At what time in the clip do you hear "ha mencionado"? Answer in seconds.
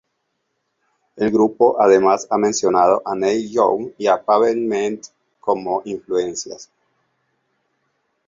2.31-3.03